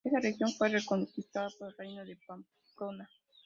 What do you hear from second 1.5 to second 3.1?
por el Reino de Pamplona.